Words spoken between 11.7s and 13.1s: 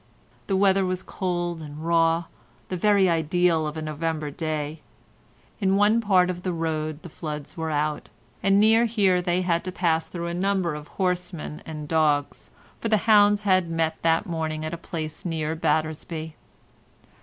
dogs, for the